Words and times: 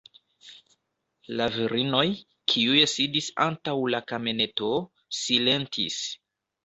La 1.41 1.45
virinoj, 1.55 2.05
kiuj 2.53 2.79
sidis 2.95 3.27
antaŭ 3.47 3.77
la 3.97 4.01
kameneto, 4.13 4.71
silentis. 5.23 6.01